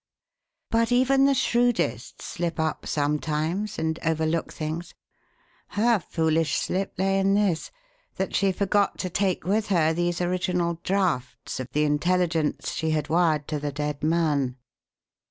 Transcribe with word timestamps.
"But 0.71 0.91
even 0.91 1.25
the 1.25 1.35
shrewdest 1.35 2.23
slip 2.23 2.59
up 2.59 2.87
sometimes 2.87 3.77
and 3.77 3.99
overlook 4.03 4.51
things. 4.51 4.95
Her 5.77 5.99
foolish 5.99 6.55
slip 6.57 6.95
lay 6.97 7.19
in 7.19 7.35
this: 7.35 7.69
that 8.15 8.35
she 8.35 8.51
forgot 8.51 8.97
to 8.97 9.11
take 9.11 9.43
with 9.45 9.67
her 9.67 9.93
these 9.93 10.19
original 10.19 10.79
drafts 10.81 11.59
of 11.59 11.67
the 11.73 11.83
intelligence 11.83 12.71
she 12.73 12.89
had 12.89 13.09
wired 13.09 13.47
to 13.49 13.59
the 13.59 13.71
dead 13.71 14.01
man." 14.01 14.55